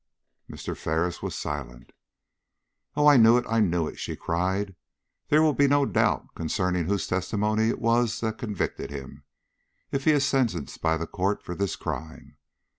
[0.51, 0.75] Mr.
[0.75, 1.91] Ferris was silent.
[2.95, 4.75] "Oh, I knew it, I knew it!" she cried.
[5.29, 9.25] "There will be no doubt concerning whose testimony it was that convicted him,
[9.91, 12.37] if he is sentenced by the court for this crime.